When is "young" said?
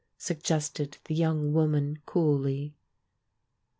1.13-1.53